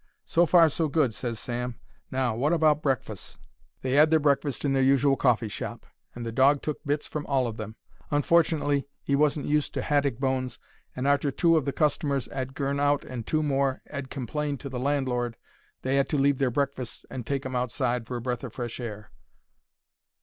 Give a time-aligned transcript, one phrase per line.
[0.25, 1.75] "So far so good," ses Sam;
[2.09, 3.37] "now, wot about brekfuss?"
[3.83, 5.83] They 'ad their brekfuss in their usual coffeeshop,
[6.15, 7.75] and the dog took bits from all of them.
[8.09, 10.57] Unfortunately, 'e wasn't used to haddick bones,
[10.95, 14.69] and arter two of the customers 'ad gorn out and two more 'ad complained to
[14.69, 15.37] the landlord,
[15.83, 18.79] they 'ad to leave their brekfusses and take 'im outside for a breath o' fresh
[18.79, 19.11] air.